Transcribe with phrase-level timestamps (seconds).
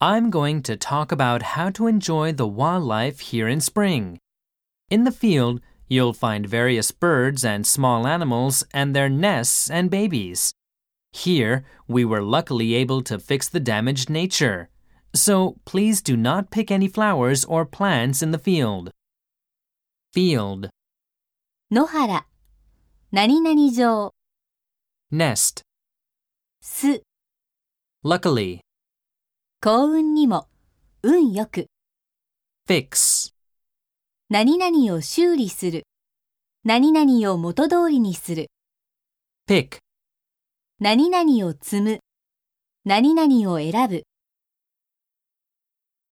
[0.00, 4.18] I'm going to talk about how to enjoy the wildlife here in spring.
[4.90, 10.52] In the field, you'll find various birds and small animals and their nests and babies.
[11.12, 14.68] Here, we were luckily able to fix the damaged nature.
[15.14, 18.90] So please do not pick any flowers or plants in the field.
[20.12, 20.68] Field,
[21.70, 22.24] 野原、
[23.10, 24.12] 何々城、
[25.10, 25.62] nest,
[26.62, 27.02] 巣、
[28.02, 28.60] luckily,
[29.61, 30.47] 幸運にも、
[31.03, 31.65] 運よく、
[32.65, 33.33] fix,
[34.29, 35.83] 何々を修理する、
[36.63, 38.51] 何々を元通りにする、
[39.49, 39.79] pick,
[40.79, 41.99] 何々を積む、
[42.85, 44.03] 何々を選ぶ。